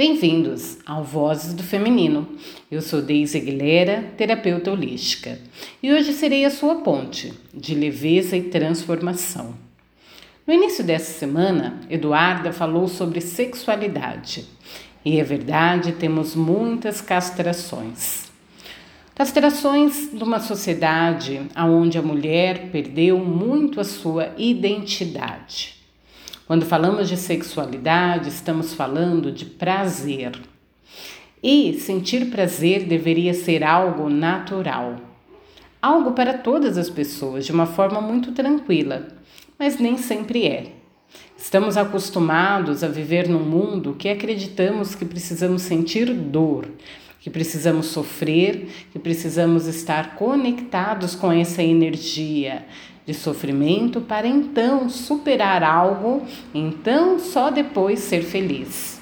[0.00, 2.26] Bem-vindos ao Vozes do Feminino.
[2.70, 5.38] Eu sou Deise Aguilera, terapeuta holística,
[5.82, 9.54] e hoje serei a sua ponte de leveza e transformação.
[10.46, 14.46] No início dessa semana, Eduarda falou sobre sexualidade.
[15.04, 18.30] E é verdade, temos muitas castrações.
[19.14, 25.79] Castrações de uma sociedade onde a mulher perdeu muito a sua identidade.
[26.50, 30.32] Quando falamos de sexualidade, estamos falando de prazer.
[31.40, 34.96] E sentir prazer deveria ser algo natural.
[35.80, 39.06] Algo para todas as pessoas, de uma forma muito tranquila,
[39.56, 40.72] mas nem sempre é.
[41.38, 46.66] Estamos acostumados a viver num mundo que acreditamos que precisamos sentir dor,
[47.20, 52.66] que precisamos sofrer, que precisamos estar conectados com essa energia,
[53.06, 59.00] de sofrimento para então superar algo, então só depois ser feliz.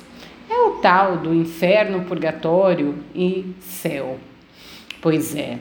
[0.51, 4.19] É o tal do inferno, purgatório e céu.
[5.01, 5.59] Pois é,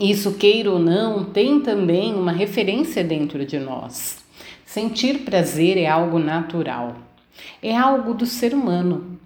[0.00, 4.24] isso queira ou não, tem também uma referência dentro de nós.
[4.64, 6.96] Sentir prazer é algo natural,
[7.62, 9.18] é algo do ser humano.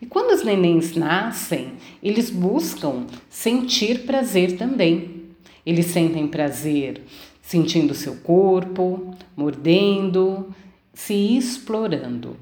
[0.00, 5.24] E quando os nenéns nascem, eles buscam sentir prazer também.
[5.64, 7.02] Eles sentem prazer
[7.46, 10.52] sentindo seu corpo, mordendo,
[10.92, 12.36] se explorando.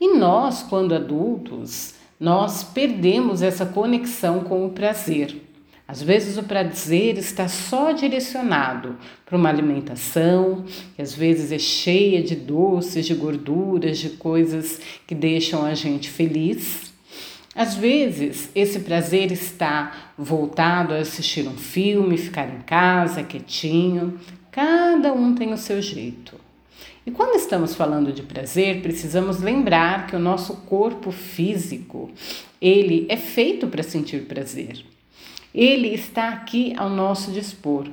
[0.00, 5.40] E nós, quando adultos, nós perdemos essa conexão com o prazer.
[5.86, 10.64] Às vezes o prazer está só direcionado para uma alimentação,
[10.96, 16.10] que às vezes é cheia de doces, de gorduras, de coisas que deixam a gente
[16.10, 16.92] feliz.
[17.58, 24.16] Às vezes, esse prazer está voltado a assistir um filme, ficar em casa, quietinho.
[24.48, 26.36] Cada um tem o seu jeito.
[27.04, 32.08] E quando estamos falando de prazer, precisamos lembrar que o nosso corpo físico,
[32.62, 34.84] ele é feito para sentir prazer.
[35.52, 37.88] Ele está aqui ao nosso dispor.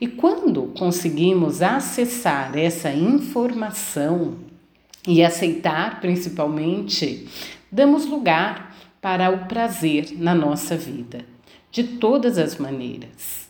[0.00, 4.38] E quando conseguimos acessar essa informação
[5.06, 7.28] e aceitar principalmente,
[7.70, 8.69] damos lugar
[9.00, 11.24] para o prazer na nossa vida,
[11.70, 13.48] de todas as maneiras.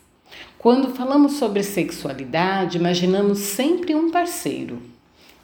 [0.59, 4.81] Quando falamos sobre sexualidade, imaginamos sempre um parceiro.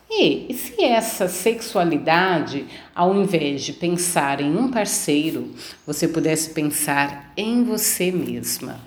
[0.09, 5.51] E, e se essa sexualidade, ao invés de pensar em um parceiro,
[5.85, 8.79] você pudesse pensar em você mesma?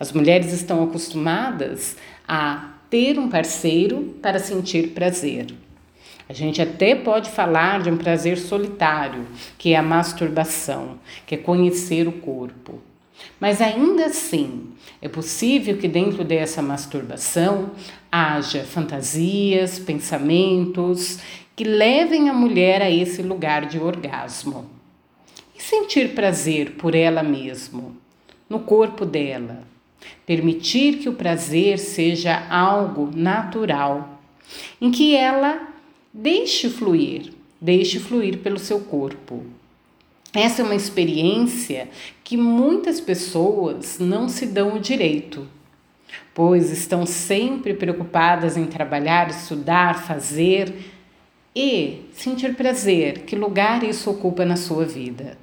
[0.00, 5.46] As mulheres estão acostumadas a ter um parceiro para sentir prazer.
[6.32, 9.26] A gente até pode falar de um prazer solitário,
[9.58, 12.80] que é a masturbação, que é conhecer o corpo.
[13.38, 14.70] Mas ainda assim,
[15.02, 17.72] é possível que dentro dessa masturbação
[18.10, 21.18] haja fantasias, pensamentos
[21.54, 24.70] que levem a mulher a esse lugar de orgasmo.
[25.54, 27.92] E sentir prazer por ela mesma,
[28.48, 29.64] no corpo dela.
[30.24, 34.18] Permitir que o prazer seja algo natural,
[34.80, 35.71] em que ela
[36.14, 39.42] Deixe fluir, deixe fluir pelo seu corpo.
[40.34, 41.88] Essa é uma experiência
[42.22, 45.48] que muitas pessoas não se dão o direito,
[46.34, 50.74] pois estão sempre preocupadas em trabalhar, estudar, fazer
[51.56, 53.20] e sentir prazer.
[53.20, 55.38] Que lugar isso ocupa na sua vida?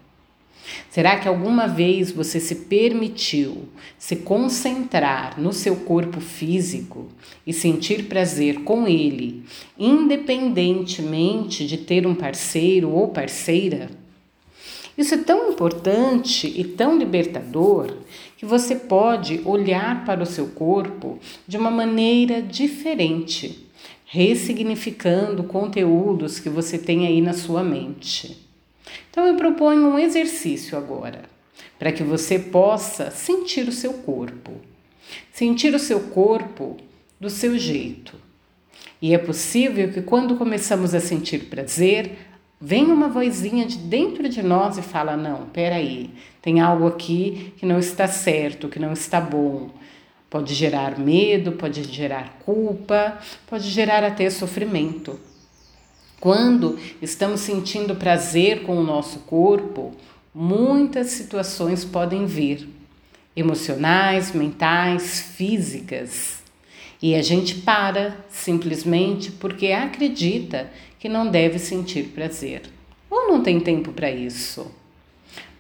[0.90, 7.08] Será que alguma vez você se permitiu se concentrar no seu corpo físico
[7.46, 9.44] e sentir prazer com ele,
[9.78, 13.90] independentemente de ter um parceiro ou parceira?
[14.98, 18.00] Isso é tão importante e tão libertador
[18.36, 23.66] que você pode olhar para o seu corpo de uma maneira diferente,
[24.06, 28.49] ressignificando conteúdos que você tem aí na sua mente.
[29.10, 31.24] Então eu proponho um exercício agora,
[31.78, 34.54] para que você possa sentir o seu corpo.
[35.32, 36.78] Sentir o seu corpo
[37.20, 38.16] do seu jeito.
[39.02, 42.18] E é possível que quando começamos a sentir prazer,
[42.60, 46.10] venha uma vozinha de dentro de nós e fala: "Não, peraí,
[46.42, 49.70] tem algo aqui que não está certo, que não está bom".
[50.30, 53.18] Pode gerar medo, pode gerar culpa,
[53.48, 55.20] pode gerar até sofrimento.
[56.20, 59.94] Quando estamos sentindo prazer com o nosso corpo,
[60.36, 62.68] muitas situações podem vir,
[63.34, 66.44] emocionais, mentais, físicas.
[67.02, 70.70] E a gente para simplesmente porque acredita
[71.00, 72.64] que não deve sentir prazer
[73.10, 74.70] ou não tem tempo para isso.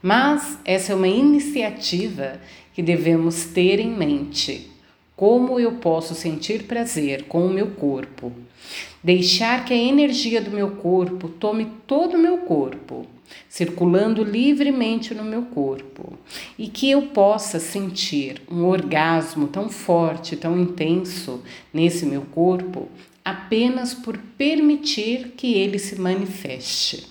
[0.01, 2.39] Mas essa é uma iniciativa
[2.73, 4.69] que devemos ter em mente.
[5.15, 8.33] Como eu posso sentir prazer com o meu corpo?
[9.03, 13.05] Deixar que a energia do meu corpo tome todo o meu corpo,
[13.47, 16.17] circulando livremente no meu corpo,
[16.57, 21.41] e que eu possa sentir um orgasmo tão forte, tão intenso
[21.73, 22.89] nesse meu corpo,
[23.23, 27.07] apenas por permitir que ele se manifeste.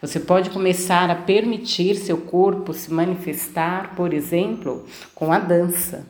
[0.00, 6.06] Você pode começar a permitir seu corpo se manifestar, por exemplo, com a dança.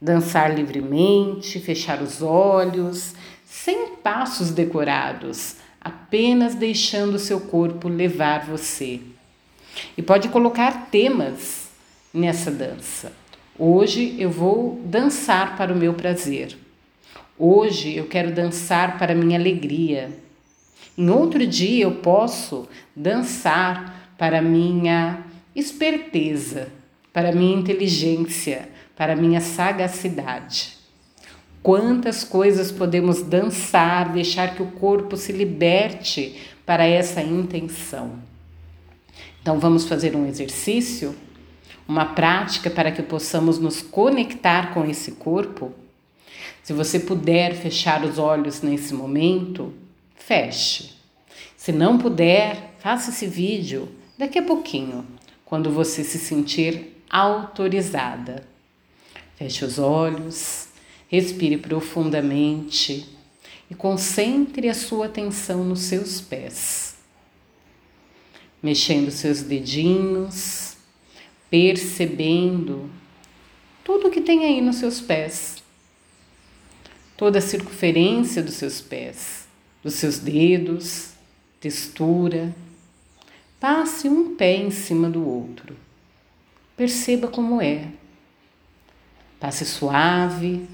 [0.00, 3.14] Dançar livremente, fechar os olhos,
[3.50, 9.00] sem passos decorados, apenas deixando seu corpo levar você.
[9.98, 11.68] E pode colocar temas
[12.14, 13.12] nessa dança.
[13.58, 16.56] Hoje eu vou dançar para o meu prazer.
[17.36, 20.16] Hoje eu quero dançar para a minha alegria.
[20.96, 25.24] Em outro dia eu posso dançar para minha
[25.56, 26.68] esperteza,
[27.12, 30.79] para minha inteligência, para minha sagacidade.
[31.62, 38.12] Quantas coisas podemos dançar, deixar que o corpo se liberte para essa intenção.
[39.42, 41.14] Então vamos fazer um exercício,
[41.86, 45.72] uma prática para que possamos nos conectar com esse corpo.
[46.62, 49.74] Se você puder fechar os olhos nesse momento,
[50.14, 50.94] feche.
[51.56, 55.04] Se não puder, faça esse vídeo daqui a pouquinho,
[55.44, 58.44] quando você se sentir autorizada.
[59.36, 60.69] Feche os olhos.
[61.10, 63.04] Respire profundamente
[63.68, 66.94] e concentre a sua atenção nos seus pés,
[68.62, 70.76] mexendo seus dedinhos,
[71.50, 72.88] percebendo
[73.82, 75.60] tudo que tem aí nos seus pés,
[77.16, 79.48] toda a circunferência dos seus pés,
[79.82, 81.10] dos seus dedos,
[81.58, 82.54] textura.
[83.58, 85.76] Passe um pé em cima do outro.
[86.76, 87.88] Perceba como é.
[89.40, 90.68] Passe suave,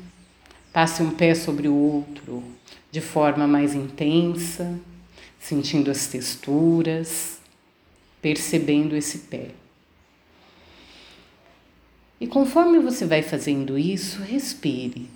[0.76, 2.44] Passe um pé sobre o outro
[2.90, 4.78] de forma mais intensa,
[5.40, 7.40] sentindo as texturas,
[8.20, 9.52] percebendo esse pé.
[12.20, 15.08] E conforme você vai fazendo isso, respire.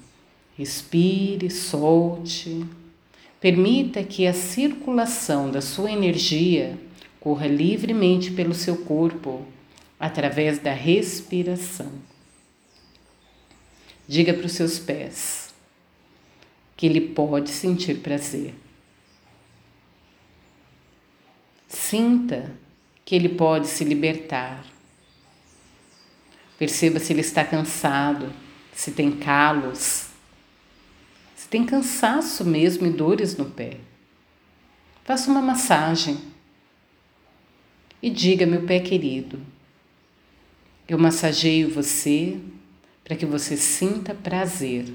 [0.56, 2.64] Respire, solte.
[3.38, 6.78] Permita que a circulação da sua energia
[7.20, 9.44] corra livremente pelo seu corpo
[9.98, 11.92] através da respiração.
[14.08, 15.49] Diga para os seus pés:
[16.80, 18.54] que ele pode sentir prazer.
[21.68, 22.56] Sinta
[23.04, 24.64] que ele pode se libertar.
[26.58, 28.32] Perceba se ele está cansado,
[28.72, 30.06] se tem calos,
[31.36, 33.76] se tem cansaço mesmo e dores no pé.
[35.04, 36.18] Faça uma massagem
[38.00, 39.38] e diga, meu pé querido,
[40.88, 42.40] eu massageio você
[43.04, 44.86] para que você sinta prazer.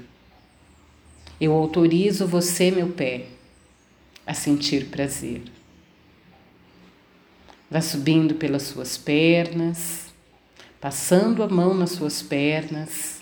[1.38, 3.26] Eu autorizo você, meu pé,
[4.26, 5.42] a sentir prazer.
[7.70, 10.06] Vá subindo pelas suas pernas,
[10.80, 13.18] passando a mão nas suas pernas,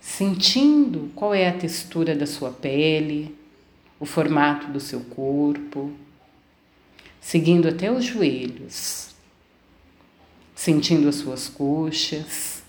[0.00, 3.34] sentindo qual é a textura da sua pele,
[3.98, 5.92] o formato do seu corpo,
[7.22, 9.14] seguindo até os joelhos,
[10.54, 12.62] sentindo as suas coxas,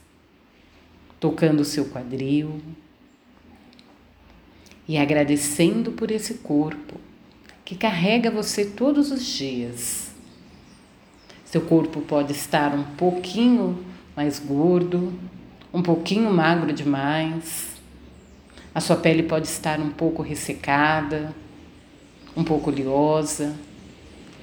[1.19, 2.62] tocando o seu quadril
[4.88, 7.00] e agradecendo por esse corpo
[7.64, 10.12] que carrega você todos os dias.
[11.44, 13.84] Seu corpo pode estar um pouquinho
[14.15, 15.13] mais gordo,
[15.74, 17.75] um pouquinho magro demais.
[18.74, 21.34] A sua pele pode estar um pouco ressecada,
[22.36, 23.56] um pouco oleosa.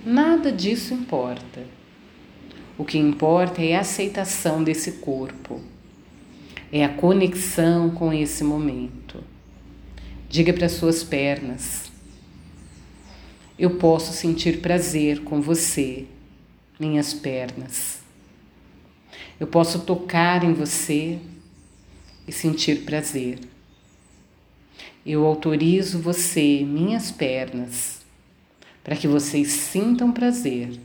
[0.04, 1.62] Nada disso importa.
[2.76, 5.61] O que importa é a aceitação desse corpo,
[6.72, 9.22] é a conexão com esse momento.
[10.32, 11.92] Diga para suas pernas:
[13.58, 16.06] Eu posso sentir prazer com você,
[16.80, 17.98] minhas pernas.
[19.38, 21.18] Eu posso tocar em você
[22.26, 23.40] e sentir prazer.
[25.04, 28.00] Eu autorizo você, minhas pernas,
[28.82, 30.80] para que vocês sintam prazer,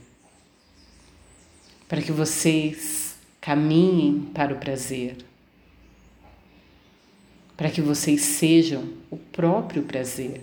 [1.88, 5.27] para que vocês caminhem para o prazer
[7.58, 10.42] para que vocês sejam o próprio prazer.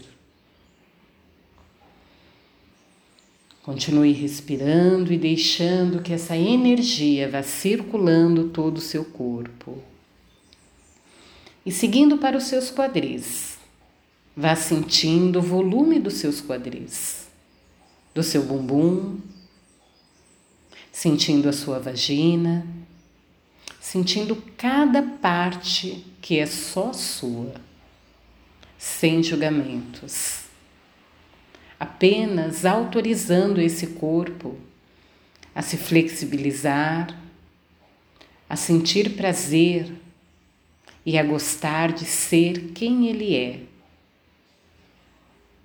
[3.63, 9.81] Continue respirando e deixando que essa energia vá circulando todo o seu corpo.
[11.65, 13.59] E seguindo para os seus quadris,
[14.35, 17.29] vá sentindo o volume dos seus quadris,
[18.13, 19.19] do seu bumbum,
[20.91, 22.67] sentindo a sua vagina,
[23.79, 27.53] sentindo cada parte que é só sua,
[28.79, 30.45] sem julgamentos.
[31.79, 34.57] apenas autorizando esse corpo
[35.53, 37.15] a se flexibilizar,
[38.49, 39.93] a sentir prazer
[41.05, 43.59] e a gostar de ser quem ele é.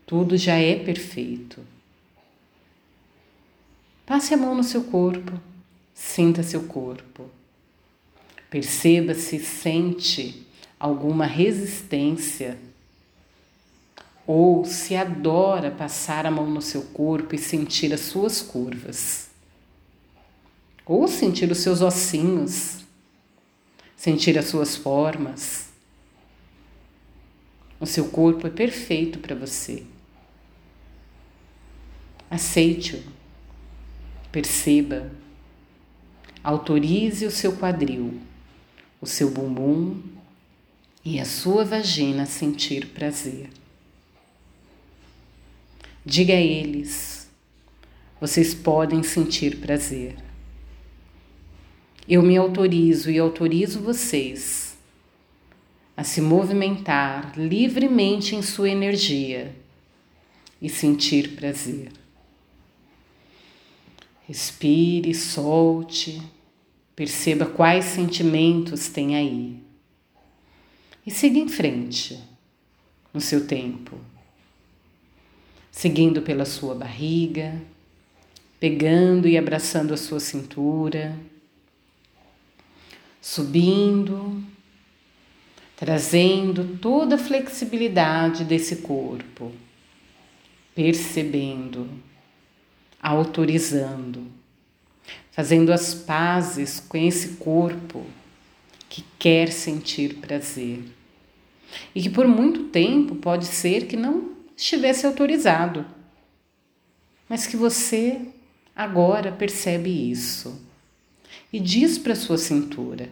[0.05, 1.67] Tudo já é perfeito.
[4.05, 5.41] Passe a mão no seu corpo,
[5.95, 7.31] sinta seu corpo.
[8.51, 10.50] Perceba se sente
[10.81, 12.59] alguma resistência
[14.27, 19.29] ou se adora passar a mão no seu corpo e sentir as suas curvas,
[20.87, 22.85] ou sentir os seus ossinhos,
[23.97, 25.69] sentir as suas formas.
[27.79, 29.85] O seu corpo é perfeito para você.
[32.31, 33.03] Aceite-o,
[34.31, 35.11] perceba,
[36.43, 38.21] autorize o seu quadril,
[39.01, 40.20] o seu bumbum
[41.05, 43.49] e a sua vagina sentir prazer.
[46.05, 47.31] Diga a eles:
[48.21, 50.17] vocês podem sentir prazer.
[52.09, 54.77] Eu me autorizo e autorizo vocês
[55.97, 59.55] a se movimentar livremente em sua energia
[60.61, 61.93] e sentir prazer.
[64.27, 66.23] Respire, solte,
[66.97, 69.70] perceba quais sentimentos tem aí.
[71.07, 72.19] E siga em frente
[73.13, 73.99] no seu tempo
[75.71, 77.55] seguindo pela sua barriga,
[78.59, 81.17] pegando e abraçando a sua cintura,
[83.21, 84.43] subindo,
[85.77, 89.53] trazendo toda a flexibilidade desse corpo,
[90.75, 91.89] percebendo,
[93.01, 94.27] autorizando,
[95.31, 98.05] fazendo as pazes com esse corpo
[98.91, 100.83] que quer sentir prazer
[101.95, 105.87] e que por muito tempo pode ser que não estivesse autorizado.
[107.29, 108.21] Mas que você
[108.75, 110.61] agora percebe isso
[111.53, 113.09] e diz para sua cintura: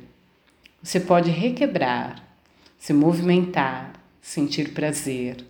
[0.82, 2.28] você pode requebrar,
[2.76, 5.44] se movimentar, sentir prazer.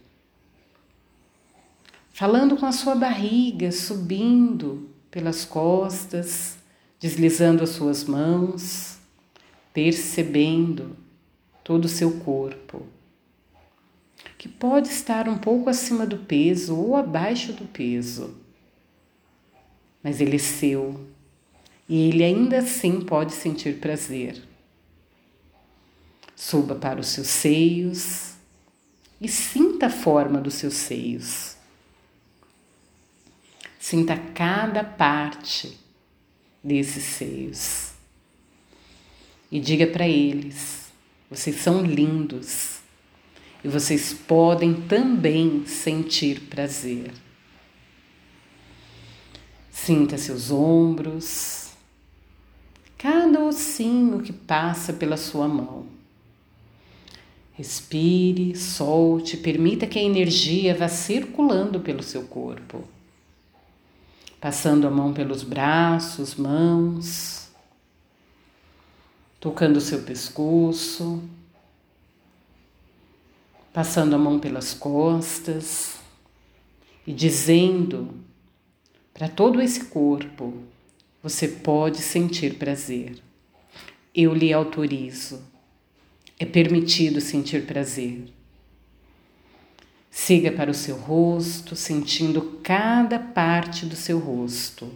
[2.12, 6.58] Falando com a sua barriga, subindo pelas costas,
[7.00, 8.97] deslizando as suas mãos,
[9.78, 10.96] percebendo
[11.62, 12.84] todo o seu corpo
[14.36, 18.36] que pode estar um pouco acima do peso ou abaixo do peso.
[20.02, 21.06] Mas ele é seu
[21.88, 24.42] e ele ainda assim pode sentir prazer.
[26.34, 28.34] Suba para os seus seios
[29.20, 31.56] e sinta a forma dos seus seios.
[33.78, 35.78] Sinta cada parte
[36.64, 37.87] desses seios
[39.50, 40.90] e diga para eles:
[41.30, 42.78] vocês são lindos
[43.62, 47.12] e vocês podem também sentir prazer.
[49.70, 51.70] Sinta seus ombros,
[52.96, 55.86] cada ossinho que passa pela sua mão.
[57.52, 62.84] Respire, solte, permita que a energia vá circulando pelo seu corpo,
[64.40, 67.37] passando a mão pelos braços, mãos,
[69.40, 71.22] tocando o seu pescoço
[73.78, 76.00] passando a mão pelas costas
[77.06, 78.12] e dizendo
[79.14, 80.52] para todo esse corpo:
[81.22, 83.18] você pode sentir prazer.
[84.12, 85.40] Eu lhe autorizo.
[86.40, 88.24] É permitido sentir prazer.
[90.10, 94.92] Siga para o seu rosto, sentindo cada parte do seu rosto,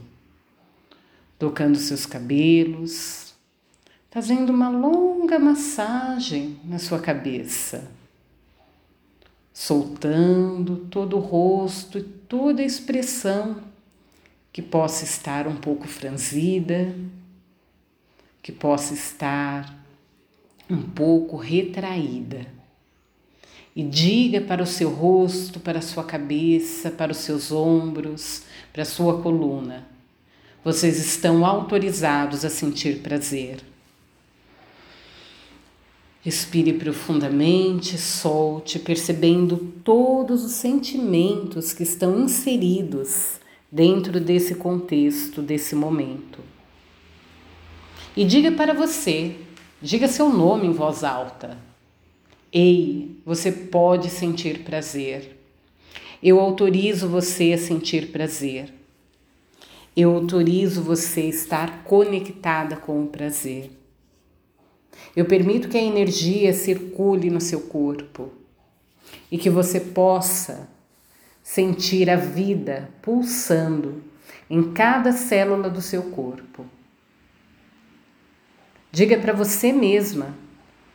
[1.39, 3.22] tocando seus cabelos,
[4.13, 7.91] fazendo uma longa massagem na sua cabeça
[9.53, 13.57] soltando todo o rosto e toda a expressão
[14.53, 16.95] que possa estar um pouco franzida,
[18.43, 19.73] que possa estar
[20.69, 22.47] um pouco retraída.
[23.75, 28.83] E diga para o seu rosto, para a sua cabeça, para os seus ombros, para
[28.83, 29.87] a sua coluna:
[30.63, 33.72] vocês estão autorizados a sentir prazer.
[36.25, 46.39] Respire profundamente, solte, percebendo todos os sentimentos que estão inseridos dentro desse contexto, desse momento.
[48.17, 49.35] E diga para você,
[49.81, 51.59] diga seu nome em voz alta.
[52.53, 55.37] Ei, você pode sentir prazer.
[56.23, 58.73] Eu autorizo você a sentir prazer.
[59.97, 63.71] Eu autorizo você a estar conectada com o prazer.
[65.15, 68.33] Eu permito que a energia circule no seu corpo
[69.31, 70.69] e que você possa
[71.43, 74.03] sentir a vida pulsando
[74.49, 76.65] em cada célula do seu corpo.
[78.91, 80.35] Diga para você mesma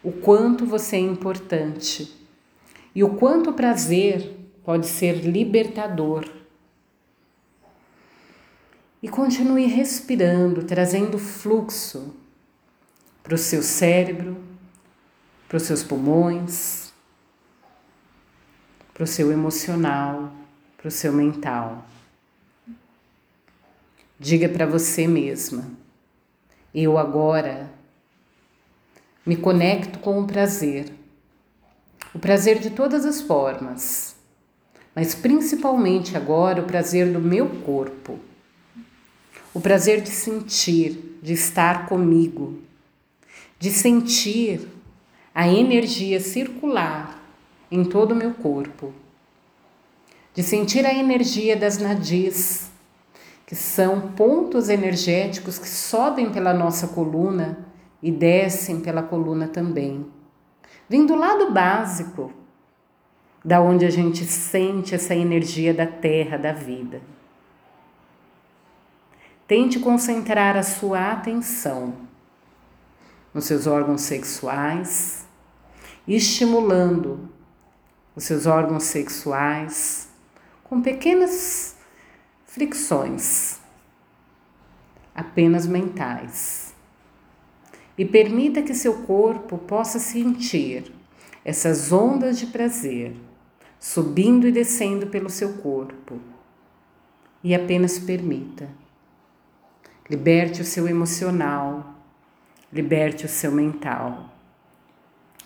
[0.03, 2.15] o quanto você é importante
[2.95, 6.27] e o quanto o prazer pode ser libertador.
[9.01, 12.15] E continue respirando, trazendo fluxo
[13.27, 14.37] para o seu cérebro,
[15.49, 16.93] para os seus pulmões,
[18.93, 20.31] para o seu emocional,
[20.77, 21.85] para o seu mental.
[24.17, 25.69] Diga para você mesma:
[26.73, 27.69] eu agora
[29.25, 30.89] me conecto com o prazer,
[32.15, 34.15] o prazer de todas as formas,
[34.95, 38.17] mas principalmente agora o prazer do meu corpo,
[39.53, 42.65] o prazer de sentir, de estar comigo,
[43.59, 44.67] de sentir
[45.33, 47.19] a energia circular
[47.71, 48.93] em todo o meu corpo,
[50.33, 52.69] de sentir a energia das nadis,
[53.45, 57.65] que são pontos energéticos que sobem pela nossa coluna
[58.01, 60.05] e descem pela coluna também.
[60.87, 62.31] Vem do lado básico,
[63.43, 67.01] da onde a gente sente essa energia da terra, da vida.
[69.47, 72.07] Tente concentrar a sua atenção
[73.37, 75.23] nos seus órgãos sexuais,
[76.07, 77.29] estimulando
[78.15, 80.09] os seus órgãos sexuais
[80.63, 81.75] com pequenas
[82.47, 83.59] fricções,
[85.13, 86.73] apenas mentais
[87.95, 90.91] e permita que seu corpo possa sentir
[91.45, 93.15] essas ondas de prazer
[93.79, 96.19] subindo e descendo pelo seu corpo.
[97.43, 98.67] E apenas permita.
[100.09, 101.96] Liberte o seu emocional,
[102.71, 104.33] liberte o seu mental.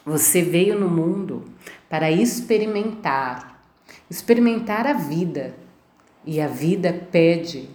[0.06, 1.46] Você veio no mundo
[1.90, 3.63] para experimentar,
[4.10, 5.56] experimentar a vida,
[6.25, 7.70] e a vida pede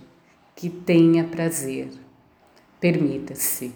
[0.55, 1.89] que tenha prazer.
[2.81, 3.73] Permita-se.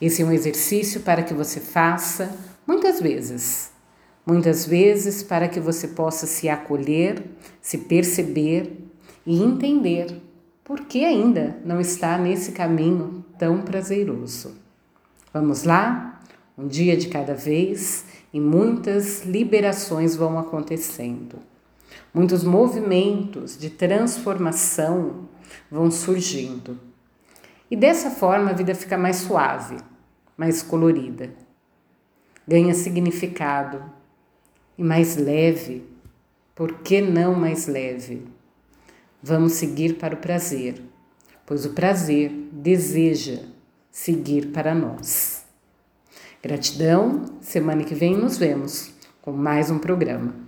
[0.00, 3.72] Esse é um exercício para que você faça muitas vezes.
[4.26, 7.24] Muitas vezes para que você possa se acolher,
[7.62, 8.84] se perceber
[9.24, 10.20] e entender
[10.62, 14.56] por que ainda não está nesse caminho tão prazeroso.
[15.32, 16.20] Vamos lá?
[16.56, 21.38] Um dia de cada vez e muitas liberações vão acontecendo.
[22.12, 25.28] Muitos movimentos de transformação
[25.70, 26.78] vão surgindo.
[27.70, 29.76] E dessa forma a vida fica mais suave,
[30.36, 31.30] mais colorida,
[32.46, 33.82] ganha significado
[34.76, 35.86] e mais leve.
[36.54, 38.26] Por que não mais leve?
[39.22, 40.82] Vamos seguir para o prazer,
[41.48, 43.38] pois o prazer deseja
[43.90, 45.46] seguir para nós.
[46.42, 50.47] Gratidão, semana que vem nos vemos com mais um programa.